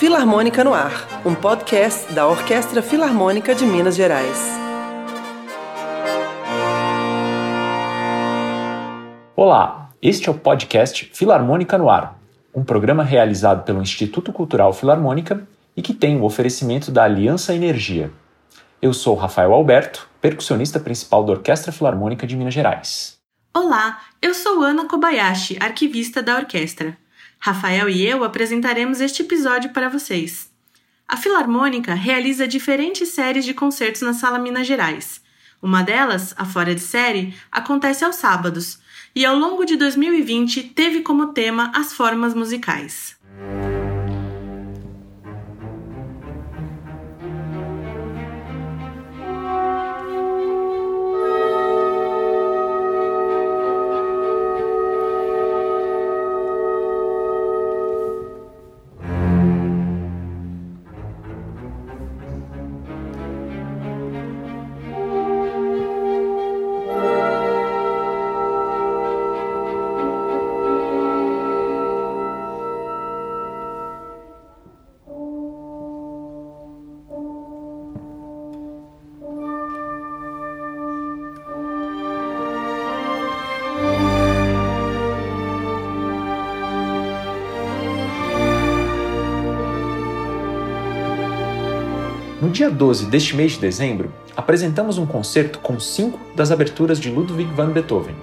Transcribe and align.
Filarmônica 0.00 0.64
no 0.64 0.74
Ar, 0.74 1.22
um 1.24 1.36
podcast 1.36 2.12
da 2.12 2.26
Orquestra 2.26 2.82
Filarmônica 2.82 3.54
de 3.54 3.64
Minas 3.64 3.94
Gerais. 3.94 4.36
Olá, 9.36 9.90
este 10.02 10.28
é 10.28 10.32
o 10.32 10.34
podcast 10.34 11.08
Filarmônica 11.14 11.78
no 11.78 11.88
Ar, 11.88 12.18
um 12.52 12.64
programa 12.64 13.04
realizado 13.04 13.62
pelo 13.62 13.80
Instituto 13.80 14.32
Cultural 14.32 14.72
Filarmônica 14.72 15.46
e 15.76 15.82
que 15.82 15.94
tem 15.94 16.16
o 16.20 16.24
oferecimento 16.24 16.90
da 16.90 17.04
Aliança 17.04 17.54
Energia. 17.54 18.10
Eu 18.80 18.92
sou 18.92 19.14
Rafael 19.14 19.54
Alberto, 19.54 20.06
percussionista 20.20 20.78
principal 20.78 21.24
da 21.24 21.32
Orquestra 21.32 21.72
Filarmônica 21.72 22.26
de 22.26 22.36
Minas 22.36 22.52
Gerais. 22.52 23.18
Olá, 23.54 24.02
eu 24.20 24.34
sou 24.34 24.62
Ana 24.62 24.84
Kobayashi, 24.84 25.56
arquivista 25.58 26.22
da 26.22 26.36
orquestra. 26.36 26.96
Rafael 27.38 27.88
e 27.88 28.06
eu 28.06 28.22
apresentaremos 28.22 29.00
este 29.00 29.22
episódio 29.22 29.70
para 29.70 29.88
vocês. 29.88 30.50
A 31.08 31.16
Filarmônica 31.16 31.94
realiza 31.94 32.46
diferentes 32.46 33.08
séries 33.08 33.46
de 33.46 33.54
concertos 33.54 34.02
na 34.02 34.12
Sala 34.12 34.38
Minas 34.38 34.66
Gerais. 34.66 35.22
Uma 35.62 35.82
delas, 35.82 36.34
a 36.36 36.44
Fora 36.44 36.74
de 36.74 36.80
Série, 36.82 37.34
acontece 37.50 38.04
aos 38.04 38.16
sábados 38.16 38.78
e 39.14 39.24
ao 39.24 39.36
longo 39.36 39.64
de 39.64 39.76
2020 39.76 40.62
teve 40.74 41.00
como 41.00 41.28
tema 41.28 41.72
as 41.74 41.94
formas 41.94 42.34
musicais. 42.34 43.15
Dia 92.56 92.70
12 92.70 93.10
deste 93.10 93.36
mês 93.36 93.52
de 93.52 93.58
dezembro, 93.58 94.10
apresentamos 94.34 94.96
um 94.96 95.04
concerto 95.04 95.58
com 95.58 95.78
cinco 95.78 96.18
das 96.34 96.50
aberturas 96.50 96.98
de 96.98 97.10
Ludwig 97.10 97.52
van 97.52 97.68
Beethoven. 97.68 98.14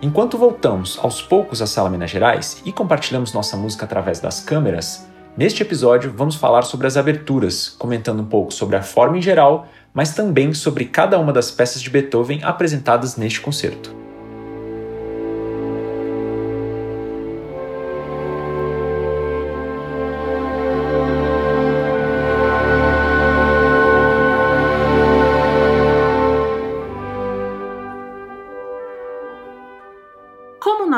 Enquanto 0.00 0.38
voltamos 0.38 0.98
aos 1.02 1.20
poucos 1.20 1.60
à 1.60 1.66
Sala 1.66 1.90
Minas 1.90 2.10
Gerais 2.10 2.62
e 2.64 2.72
compartilhamos 2.72 3.34
nossa 3.34 3.54
música 3.54 3.84
através 3.84 4.20
das 4.20 4.40
câmeras, 4.40 5.06
neste 5.36 5.60
episódio 5.60 6.14
vamos 6.16 6.34
falar 6.34 6.62
sobre 6.62 6.86
as 6.86 6.96
aberturas, 6.96 7.68
comentando 7.68 8.20
um 8.22 8.26
pouco 8.26 8.54
sobre 8.54 8.74
a 8.74 8.82
forma 8.82 9.18
em 9.18 9.22
geral, 9.22 9.66
mas 9.92 10.14
também 10.14 10.54
sobre 10.54 10.86
cada 10.86 11.18
uma 11.18 11.30
das 11.30 11.50
peças 11.50 11.82
de 11.82 11.90
Beethoven 11.90 12.40
apresentadas 12.42 13.18
neste 13.18 13.42
concerto. 13.42 14.01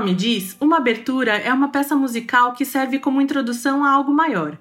Nome 0.05 0.15
diz, 0.15 0.55
uma 0.61 0.77
abertura 0.77 1.33
é 1.33 1.51
uma 1.51 1.69
peça 1.69 1.97
musical 1.97 2.53
que 2.53 2.67
serve 2.67 2.99
como 2.99 3.23
introdução 3.23 3.83
a 3.83 3.91
algo 3.91 4.13
maior. 4.13 4.59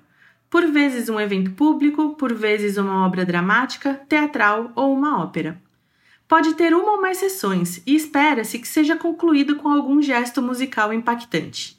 Por 0.50 0.66
vezes 0.68 1.10
um 1.10 1.20
evento 1.20 1.52
público, 1.52 2.16
por 2.16 2.34
vezes 2.34 2.78
uma 2.78 3.06
obra 3.06 3.26
dramática, 3.26 3.96
teatral 4.08 4.72
ou 4.74 4.94
uma 4.94 5.22
ópera. 5.22 5.62
Pode 6.30 6.54
ter 6.54 6.74
uma 6.74 6.94
ou 6.94 7.02
mais 7.02 7.18
sessões 7.18 7.82
e 7.86 7.94
espera-se 7.94 8.58
que 8.58 8.68
seja 8.68 8.96
concluído 8.96 9.58
com 9.58 9.68
algum 9.68 10.02
gesto 10.02 10.42
musical 10.42 10.94
impactante. 10.94 11.78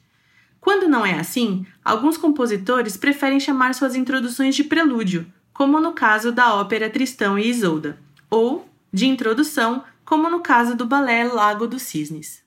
Quando 0.61 0.87
não 0.87 1.07
é 1.07 1.19
assim, 1.19 1.65
alguns 1.83 2.19
compositores 2.19 2.99
preferem 2.99 3.41
chamar 3.41 3.75
suas 3.75 3.97
introduções 3.97 4.55
de 4.55 4.65
prelúdio, 4.65 5.27
como 5.55 5.81
no 5.81 5.93
caso 5.93 6.31
da 6.31 6.55
ópera 6.55 6.91
Tristão 6.91 7.39
e 7.39 7.49
Isolda, 7.49 7.99
ou 8.29 8.69
de 8.93 9.07
introdução, 9.07 9.83
como 10.05 10.29
no 10.29 10.41
caso 10.41 10.77
do 10.77 10.85
balé 10.85 11.25
Lago 11.25 11.67
dos 11.67 11.81
Cisnes. 11.81 12.44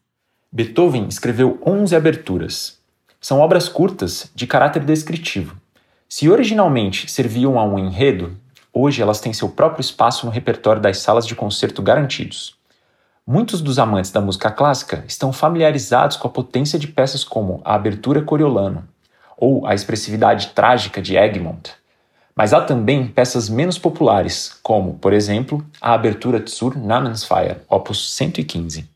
Beethoven 0.50 1.08
escreveu 1.10 1.60
11 1.66 1.94
aberturas. 1.94 2.78
São 3.20 3.42
obras 3.42 3.68
curtas 3.68 4.32
de 4.34 4.48
caráter 4.48 4.84
descritivo. 4.86 5.58
Se 6.08 6.30
originalmente 6.30 7.12
serviam 7.12 7.60
a 7.60 7.66
um 7.66 7.78
enredo, 7.78 8.38
hoje 8.74 9.02
elas 9.02 9.20
têm 9.20 9.34
seu 9.34 9.50
próprio 9.50 9.82
espaço 9.82 10.26
no 10.26 10.32
repertório 10.32 10.82
das 10.82 11.00
salas 11.00 11.28
de 11.28 11.36
concerto 11.36 11.82
garantidos. 11.82 12.56
Muitos 13.26 13.60
dos 13.60 13.78
amantes 13.78 14.10
da 14.10 14.22
música 14.22 14.50
clássica 14.50 15.04
estão 15.06 15.34
familiarizados 15.34 16.16
com 16.16 16.30
a 16.30 16.32
potência 16.32 16.80
de 16.80 16.88
peças 16.88 17.26
como 17.26 17.62
a 17.66 17.76
abertura 17.76 18.22
Coriolano 18.22 18.88
ou 19.36 19.68
a 19.68 19.76
expressividade 19.76 20.48
trágica 20.56 21.02
de 21.02 21.18
Egmont. 21.18 21.74
Mas 22.34 22.54
há 22.54 22.62
também 22.62 23.06
peças 23.06 23.50
menos 23.50 23.78
populares, 23.78 24.58
como, 24.64 24.94
por 24.94 25.12
exemplo, 25.12 25.66
a 25.82 25.94
abertura 25.94 26.42
Zur 26.48 26.78
Namensfeier, 26.78 27.60
opus 27.68 28.16
115. 28.16 28.90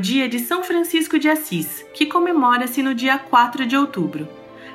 Ao 0.00 0.02
dia 0.02 0.26
de 0.26 0.38
São 0.38 0.64
Francisco 0.64 1.18
de 1.18 1.28
Assis, 1.28 1.84
que 1.92 2.06
comemora-se 2.06 2.82
no 2.82 2.94
dia 2.94 3.18
4 3.18 3.66
de 3.66 3.76
outubro. 3.76 4.26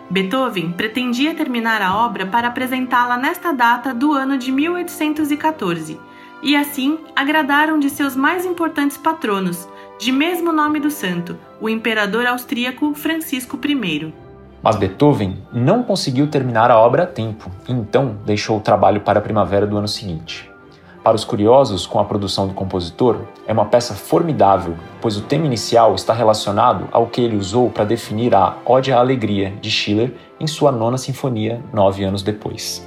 Beethoven 0.08 0.72
pretendia 0.72 1.34
terminar 1.34 1.82
a 1.82 1.98
obra 2.06 2.28
para 2.28 2.50
apresentá-la 2.50 3.18
nesta 3.18 3.52
data 3.52 3.92
do 3.92 4.14
ano 4.14 4.38
de 4.38 4.52
1814, 4.52 6.00
e 6.44 6.56
assim 6.56 7.00
agradar 7.16 7.74
um 7.74 7.80
de 7.80 7.90
seus 7.90 8.16
mais 8.16 8.46
importantes 8.46 8.98
patronos, 8.98 9.68
de 9.98 10.12
mesmo 10.12 10.54
nome 10.54 10.80
do 10.80 10.92
santo, 10.92 11.36
o 11.60 11.68
imperador 11.68 12.28
austríaco 12.28 12.94
Francisco 12.94 13.60
I. 13.66 14.14
Mas 14.62 14.76
Beethoven 14.76 15.44
não 15.52 15.82
conseguiu 15.82 16.28
terminar 16.28 16.70
a 16.70 16.78
obra 16.78 17.02
a 17.02 17.08
tempo 17.08 17.50
então 17.68 18.16
deixou 18.24 18.60
o 18.60 18.62
trabalho 18.62 19.02
para 19.02 19.18
a 19.18 19.24
primavera 19.24 19.66
do 19.66 19.76
ano 19.76 19.88
seguinte. 19.88 20.48
Para 21.06 21.16
os 21.16 21.24
curiosos 21.24 21.86
com 21.86 22.00
a 22.00 22.04
produção 22.04 22.48
do 22.48 22.56
compositor, 22.56 23.20
é 23.46 23.54
uma 23.54 23.66
peça 23.66 23.94
formidável, 23.94 24.76
pois 25.00 25.16
o 25.16 25.22
tema 25.22 25.46
inicial 25.46 25.94
está 25.94 26.16
relacionado 26.16 26.88
ao 26.92 27.06
que 27.06 27.22
ele 27.22 27.38
usou 27.38 27.70
para 27.70 27.86
definir 27.86 28.34
a 28.34 28.58
Ode 28.66 28.92
à 28.92 28.98
Alegria 28.98 29.54
de 29.62 29.70
Schiller 29.70 30.16
em 30.40 30.48
sua 30.48 30.72
nona 30.72 30.98
sinfonia, 30.98 31.62
nove 31.72 32.04
anos 32.04 32.24
depois. 32.24 32.84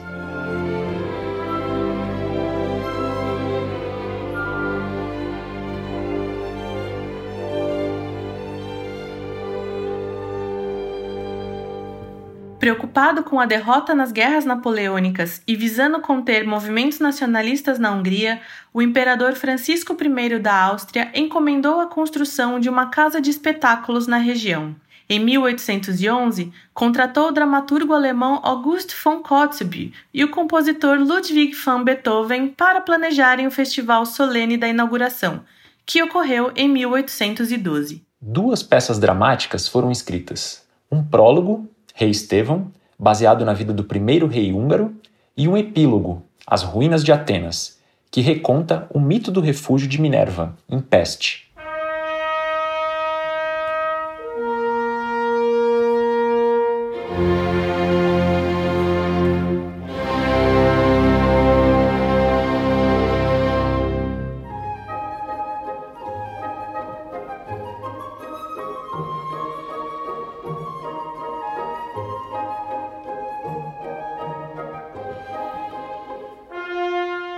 Preocupado 12.69 13.25
com 13.25 13.41
a 13.41 13.47
derrota 13.47 13.95
nas 13.95 14.13
guerras 14.13 14.45
napoleônicas 14.45 15.41
e 15.47 15.57
visando 15.57 16.03
conter 16.03 16.47
movimentos 16.47 16.99
nacionalistas 16.99 17.79
na 17.79 17.91
Hungria, 17.91 18.43
o 18.75 18.83
imperador 18.83 19.33
Francisco 19.37 19.97
I 19.99 20.39
da 20.39 20.65
Áustria 20.65 21.11
encomendou 21.15 21.81
a 21.81 21.87
construção 21.87 22.61
de 22.61 22.69
uma 22.69 22.91
casa 22.91 23.23
de 23.23 23.31
espetáculos 23.31 24.07
na 24.07 24.19
região. 24.19 24.77
Em 25.09 25.19
1811, 25.19 26.53
contratou 26.75 27.29
o 27.29 27.33
dramaturgo 27.33 27.95
alemão 27.95 28.39
August 28.43 28.95
von 29.03 29.23
Kotzebue 29.23 29.95
e 30.13 30.23
o 30.23 30.31
compositor 30.31 30.99
Ludwig 30.99 31.55
van 31.55 31.83
Beethoven 31.83 32.49
para 32.49 32.83
planejarem 32.83 33.47
o 33.47 33.51
festival 33.51 34.05
solene 34.05 34.59
da 34.59 34.69
inauguração, 34.69 35.41
que 35.87 36.03
ocorreu 36.03 36.53
em 36.55 36.69
1812. 36.69 38.05
Duas 38.21 38.63
peças 38.63 38.99
dramáticas 38.99 39.67
foram 39.67 39.91
escritas: 39.91 40.69
um 40.93 41.03
prólogo, 41.03 41.67
Rei 41.99 42.11
Estevão, 42.11 42.71
baseado 42.97 43.45
na 43.45 43.53
vida 43.53 43.73
do 43.73 43.83
primeiro 43.83 44.29
rei 44.29 44.53
húngaro, 44.53 44.95
e 45.37 45.49
um 45.49 45.57
epílogo, 45.57 46.23
As 46.47 46.63
Ruínas 46.63 47.03
de 47.03 47.11
Atenas, 47.11 47.81
que 48.09 48.21
reconta 48.21 48.87
o 48.91 49.01
mito 49.01 49.33
do 49.33 49.41
refúgio 49.41 49.89
de 49.89 50.01
Minerva, 50.01 50.57
em 50.69 50.79
Peste. 50.79 51.48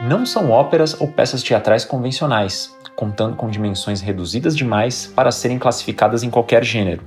Não 0.01 0.25
são 0.25 0.51
óperas 0.51 0.99
ou 0.99 1.09
peças 1.09 1.43
teatrais 1.43 1.85
convencionais, 1.85 2.75
contando 2.97 3.37
com 3.37 3.51
dimensões 3.51 4.01
reduzidas 4.01 4.57
demais 4.57 5.07
para 5.07 5.31
serem 5.31 5.59
classificadas 5.59 6.23
em 6.23 6.31
qualquer 6.31 6.65
gênero. 6.65 7.03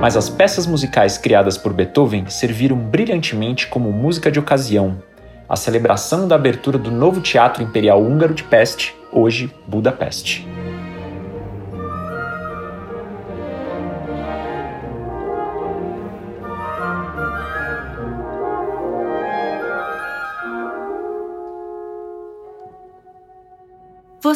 Mas 0.00 0.16
as 0.16 0.28
peças 0.28 0.66
musicais 0.66 1.16
criadas 1.16 1.56
por 1.56 1.72
Beethoven 1.72 2.28
serviram 2.28 2.76
brilhantemente 2.76 3.66
como 3.66 3.90
música 3.90 4.30
de 4.30 4.38
ocasião, 4.38 5.02
a 5.48 5.56
celebração 5.56 6.28
da 6.28 6.34
abertura 6.34 6.78
do 6.78 6.90
novo 6.90 7.20
Teatro 7.20 7.62
Imperial 7.62 8.02
Húngaro 8.02 8.34
de 8.34 8.44
Peste, 8.44 8.94
hoje 9.10 9.52
Budapeste. 9.66 10.46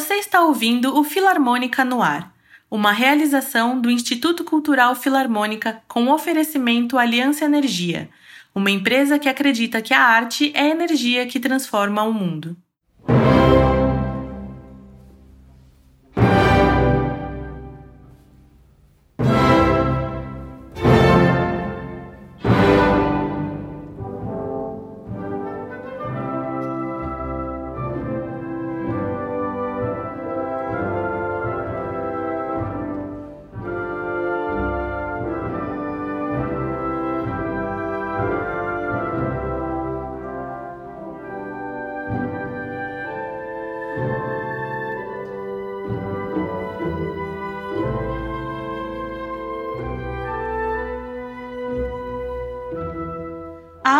Você 0.03 0.15
está 0.15 0.41
ouvindo 0.41 0.97
o 0.99 1.01
Filarmônica 1.05 1.85
no 1.85 2.03
Ar, 2.03 2.35
uma 2.69 2.91
realização 2.91 3.79
do 3.79 3.89
Instituto 3.89 4.43
Cultural 4.43 4.93
Filarmônica 4.95 5.81
com 5.87 6.11
oferecimento 6.11 6.97
Aliança 6.97 7.45
Energia, 7.45 8.09
uma 8.53 8.69
empresa 8.69 9.17
que 9.17 9.29
acredita 9.29 9.81
que 9.81 9.93
a 9.93 10.01
arte 10.01 10.51
é 10.53 10.63
a 10.63 10.69
energia 10.69 11.25
que 11.25 11.39
transforma 11.39 12.03
o 12.03 12.11
mundo. 12.11 12.57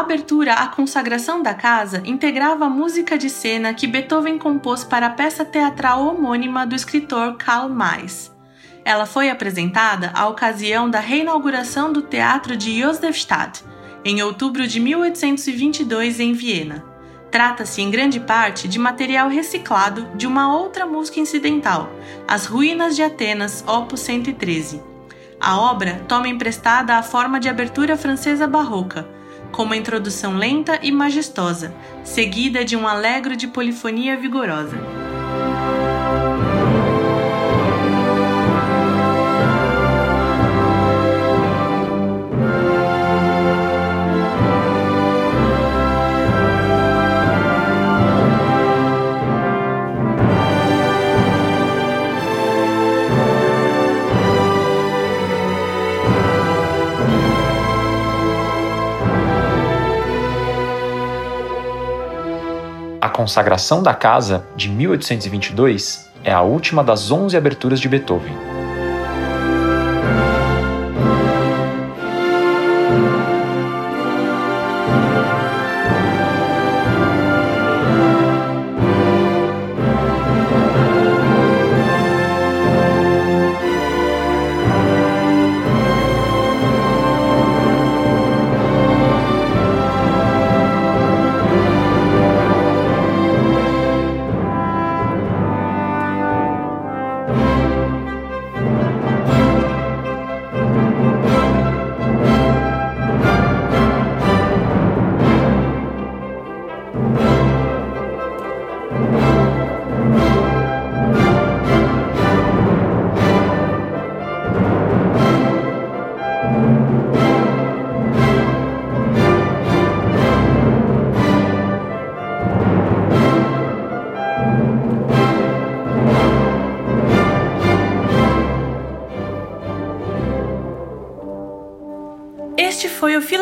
Abertura 0.03 0.55
à 0.55 0.67
consagração 0.67 1.41
da 1.41 1.53
casa 1.53 2.03
integrava 2.05 2.65
a 2.65 2.69
música 2.69 3.17
de 3.17 3.29
cena 3.29 3.73
que 3.73 3.87
Beethoven 3.87 4.37
compôs 4.37 4.83
para 4.83 5.07
a 5.07 5.09
peça 5.09 5.45
teatral 5.45 6.05
homônima 6.05 6.67
do 6.67 6.75
escritor 6.75 7.37
Karl 7.37 7.69
May. 7.69 8.05
Ela 8.83 9.05
foi 9.05 9.29
apresentada 9.29 10.11
à 10.13 10.27
ocasião 10.27 10.89
da 10.89 10.99
reinauguração 10.99 11.93
do 11.93 12.01
Teatro 12.01 12.57
de 12.57 12.81
Josefstadt, 12.81 13.63
em 14.03 14.21
outubro 14.21 14.67
de 14.67 14.77
1822 14.81 16.19
em 16.19 16.33
Viena. 16.33 16.83
Trata-se 17.31 17.81
em 17.81 17.89
grande 17.89 18.19
parte 18.19 18.67
de 18.67 18.77
material 18.77 19.29
reciclado 19.29 20.05
de 20.15 20.27
uma 20.27 20.53
outra 20.53 20.85
música 20.85 21.21
incidental, 21.21 21.89
As 22.27 22.45
Ruínas 22.45 22.95
de 22.95 23.01
Atenas, 23.01 23.63
opus 23.65 24.01
113. 24.01 24.83
A 25.39 25.59
obra 25.59 26.03
toma 26.09 26.27
emprestada 26.27 26.95
a 26.95 27.03
forma 27.03 27.39
de 27.39 27.47
abertura 27.47 27.95
francesa 27.95 28.45
barroca, 28.45 29.07
com 29.53 29.63
uma 29.63 29.77
introdução 29.77 30.35
lenta 30.35 30.79
e 30.81 30.91
majestosa, 30.91 31.73
seguida 32.03 32.65
de 32.65 32.75
um 32.75 32.87
alegro 32.87 33.35
de 33.35 33.47
polifonia 33.47 34.17
vigorosa. 34.17 35.02
Consagração 63.13 63.83
da 63.83 63.93
Casa, 63.93 64.43
de 64.55 64.67
1822, 64.67 66.09
é 66.23 66.33
a 66.33 66.41
última 66.41 66.83
das 66.83 67.11
11 67.11 67.37
aberturas 67.37 67.79
de 67.79 67.87
Beethoven. 67.87 68.52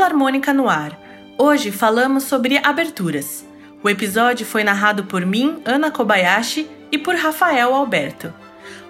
Filarmônica 0.02 0.52
no 0.52 0.68
Ar. 0.68 1.00
Hoje 1.38 1.72
falamos 1.72 2.24
sobre 2.24 2.58
aberturas. 2.58 3.46
O 3.84 3.90
episódio 3.90 4.44
foi 4.48 4.64
narrado 4.64 5.04
por 5.04 5.24
mim, 5.24 5.62
Ana 5.64 5.92
Kobayashi, 5.92 6.68
e 6.92 6.98
por 6.98 7.14
Rafael 7.14 7.72
Alberto. 7.72 8.34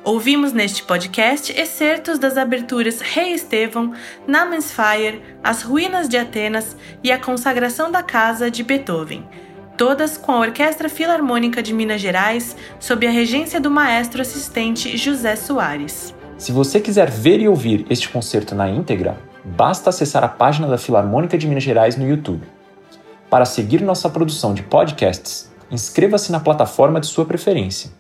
Ouvimos 0.06 0.54
neste 0.54 0.84
podcast 0.84 1.52
excertos 1.52 2.18
das 2.18 2.38
aberturas 2.38 3.02
Rei 3.02 3.34
Estevão, 3.34 3.92
Namensfire, 4.26 5.22
As 5.44 5.64
Ruínas 5.64 6.08
de 6.08 6.18
Atenas 6.18 6.78
e 7.04 7.12
A 7.12 7.20
Consagração 7.20 7.92
da 7.92 8.02
Casa 8.02 8.50
de 8.50 8.64
Beethoven. 8.64 9.28
todas 9.78 10.18
com 10.18 10.32
a 10.32 10.40
Orquestra 10.40 10.88
Filarmônica 10.88 11.62
de 11.62 11.74
Minas 11.74 12.00
Gerais, 12.00 12.56
sob 12.80 13.06
a 13.06 13.12
regência 13.12 13.60
do 13.60 13.70
maestro 13.70 14.22
assistente 14.22 14.96
José 14.96 15.36
Soares. 15.36 16.16
Se 16.38 16.54
você 16.54 16.80
quiser 16.80 17.12
ver 17.12 17.42
e 17.42 17.50
ouvir 17.50 17.86
este 17.90 18.08
concerto 18.08 18.56
na 18.56 18.70
íntegra, 18.70 19.20
basta 19.44 19.90
acessar 19.90 20.24
a 20.24 20.28
página 20.28 20.68
da 20.68 20.78
Filarmônica 20.78 21.38
de 21.38 21.48
Minas 21.48 21.64
Gerais 21.64 21.96
no 21.98 22.08
YouTube. 22.08 22.44
Para 23.30 23.46
seguir 23.46 23.82
nossa 23.82 24.10
produção 24.10 24.54
de 24.54 24.64
podcasts, 24.64 25.52
inscreva-se 25.72 26.32
na 26.32 26.40
plataforma 26.40 27.00
de 27.00 27.08
sua 27.08 27.26
preferência. 27.26 27.92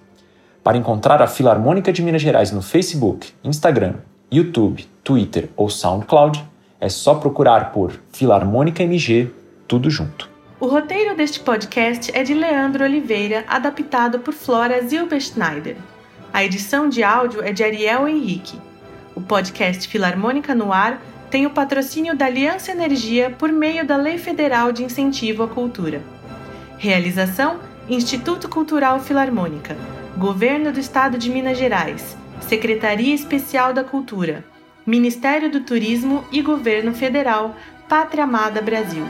Para 0.64 0.78
encontrar 0.78 1.22
a 1.22 1.28
Filarmônica 1.28 1.92
de 1.92 2.02
Minas 2.02 2.22
Gerais 2.22 2.52
no 2.52 2.62
Facebook, 2.62 3.34
Instagram, 3.44 3.96
YouTube, 4.32 4.86
Twitter 5.04 5.50
ou 5.56 5.70
SoundCloud, 5.70 6.46
é 6.80 6.90
só 6.90 7.16
procurar 7.16 7.72
por 7.72 8.00
Filarmônica 8.12 8.84
MG, 8.84 9.32
tudo 9.68 9.90
junto. 9.90 10.30
O 10.60 10.68
roteiro 10.68 11.16
deste 11.16 11.40
podcast 11.40 12.12
é 12.14 12.24
de 12.24 12.34
Leandro 12.34 12.84
Oliveira, 12.84 13.44
adaptado 13.48 14.20
por 14.20 14.34
Flora 14.34 14.82
Zilberschneider. 14.86 15.76
A 16.32 16.44
edição 16.44 16.88
de 16.88 17.04
áudio 17.04 17.42
é 17.42 17.52
de 17.52 17.64
Ariel 17.64 18.08
Henrique. 18.08 18.60
O 19.16 19.22
podcast 19.22 19.88
Filarmônica 19.88 20.54
no 20.54 20.72
Ar 20.72 21.02
tem 21.32 21.46
o 21.46 21.50
patrocínio 21.50 22.14
da 22.14 22.26
Aliança 22.26 22.74
Energia 22.74 23.30
por 23.30 23.50
meio 23.50 23.86
da 23.86 23.96
Lei 23.96 24.18
Federal 24.18 24.74
de 24.74 24.84
Incentivo 24.84 25.42
à 25.44 25.48
Cultura. 25.48 26.02
Realização: 26.78 27.58
Instituto 27.90 28.50
Cultural 28.50 29.00
Filarmônica, 29.00 29.78
Governo 30.18 30.74
do 30.74 30.80
Estado 30.80 31.18
de 31.18 31.30
Minas 31.30 31.58
Gerais, 31.58 32.18
Secretaria 32.42 33.16
Especial 33.16 33.74
da 33.74 33.84
Cultura, 33.84 34.44
Ministério 34.86 35.50
do 35.50 35.62
Turismo 35.62 36.26
e 36.34 36.42
Governo 36.42 36.94
Federal, 36.94 37.56
Pátria 37.88 38.26
Amada 38.26 38.62
Brasil. 38.62 39.06